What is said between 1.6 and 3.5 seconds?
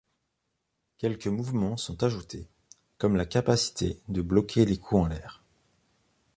sont ajoutés, comme la